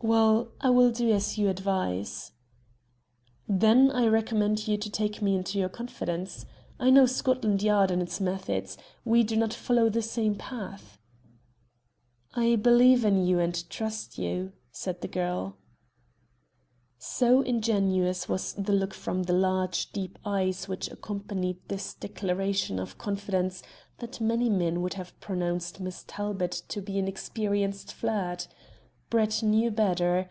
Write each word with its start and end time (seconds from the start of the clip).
"Well, 0.00 0.52
I 0.60 0.70
will 0.70 0.92
do 0.92 1.10
as 1.12 1.38
you 1.38 1.48
advise." 1.48 2.30
"Then 3.48 3.90
I 3.90 4.06
recommend 4.06 4.68
you 4.68 4.76
to 4.78 4.88
take 4.88 5.20
me 5.20 5.34
into 5.34 5.58
your 5.58 5.68
confidence. 5.68 6.46
I 6.78 6.88
know 6.88 7.04
Scotland 7.04 7.64
Yard 7.64 7.90
and 7.90 8.00
its 8.00 8.20
methods. 8.20 8.78
We 9.04 9.24
do 9.24 9.34
not 9.36 9.52
follow 9.52 9.88
the 9.90 10.00
same 10.00 10.36
path." 10.36 11.00
"I 12.32 12.54
believe 12.54 13.04
in 13.04 13.26
you 13.26 13.40
and 13.40 13.68
trust 13.68 14.18
you," 14.18 14.52
said 14.70 15.00
the 15.00 15.08
girl. 15.08 15.56
So 16.98 17.40
ingenuous 17.40 18.28
was 18.28 18.52
the 18.54 18.72
look 18.72 18.94
from 18.94 19.24
the 19.24 19.32
large, 19.32 19.90
deep 19.90 20.16
eyes 20.24 20.68
which 20.68 20.88
accompanied 20.92 21.58
this 21.66 21.92
declaration 21.92 22.78
of 22.78 22.98
confidence, 22.98 23.64
that 23.98 24.20
many 24.20 24.48
men 24.48 24.80
would 24.82 24.94
have 24.94 25.18
pronounced 25.18 25.80
Miss 25.80 26.04
Talbot 26.06 26.52
to 26.68 26.80
be 26.80 27.00
an 27.00 27.08
experienced 27.08 27.92
flirt. 27.92 28.46
Brett 29.10 29.42
knew 29.42 29.70
better. 29.70 30.28